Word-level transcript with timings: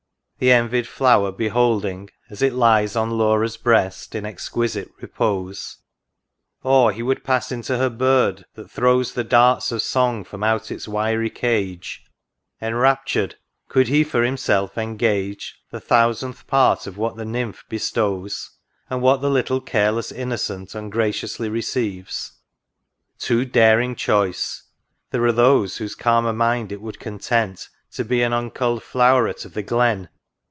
The 0.39 0.51
envied 0.51 0.87
flower 0.87 1.31
beholding, 1.31 2.09
as 2.31 2.41
it 2.41 2.51
lies 2.53 2.95
On 2.95 3.11
Laura's 3.11 3.57
breast, 3.57 4.15
in 4.15 4.25
exquisite 4.25 4.89
repose; 4.99 5.77
Or 6.63 6.91
he 6.91 7.03
would 7.03 7.23
pass 7.23 7.51
into 7.51 7.77
her 7.77 7.91
Bird, 7.91 8.45
that 8.55 8.71
throws 8.71 9.13
The 9.13 9.23
darts 9.23 9.71
of 9.71 9.83
song 9.83 10.23
from 10.23 10.41
out 10.43 10.71
its 10.71 10.87
wiry 10.87 11.29
cage; 11.29 12.07
Enraptured,— 12.59 13.35
could 13.69 13.87
he 13.87 14.03
for 14.03 14.23
himself 14.23 14.79
engage 14.79 15.61
The 15.69 15.79
thousandth 15.79 16.47
part 16.47 16.87
of 16.87 16.97
what 16.97 17.17
the 17.17 17.23
Nymph 17.23 17.63
bestows, 17.69 18.49
And 18.89 18.99
what 19.03 19.21
the 19.21 19.29
little 19.29 19.61
careless 19.61 20.11
Innocent 20.11 20.73
Ungraciously 20.73 21.49
receives. 21.49 22.31
Too 23.19 23.45
daring 23.45 23.95
choice 23.95 24.63
I 25.13 25.17
There 25.17 25.27
are 25.27 25.33
whose 25.67 25.93
calmer 25.93 26.33
mind 26.33 26.71
it 26.71 26.81
would 26.81 26.99
content 26.99 27.69
To 27.91 28.03
be 28.03 28.23
an 28.23 28.31
uncuUed 28.31 28.81
flow'ret 28.81 29.45
of 29.45 29.53
the 29.53 29.61
glen. 29.61 30.09